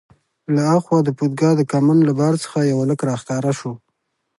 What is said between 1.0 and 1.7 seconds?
د پودګا د